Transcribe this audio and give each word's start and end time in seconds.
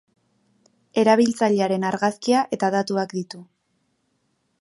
Erabiltzailearen 1.01 1.85
argazkia 1.91 2.41
eta 2.57 2.71
datuak 2.77 3.13
ditu. 3.19 3.43